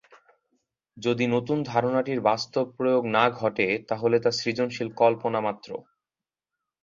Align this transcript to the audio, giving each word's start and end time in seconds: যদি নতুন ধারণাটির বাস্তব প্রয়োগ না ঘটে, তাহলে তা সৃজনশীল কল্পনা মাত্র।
যদি 0.97 1.25
নতুন 1.27 1.57
ধারণাটির 1.63 2.19
বাস্তব 2.21 2.65
প্রয়োগ 2.77 3.03
না 3.15 3.25
ঘটে, 3.31 3.67
তাহলে 3.89 4.17
তা 4.19 4.29
সৃজনশীল 4.39 4.89
কল্পনা 4.95 5.39
মাত্র। 5.41 5.69